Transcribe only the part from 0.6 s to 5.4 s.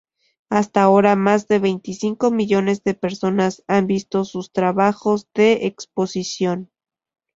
ahora más de veinticinco millones de personas han visto sus trabajos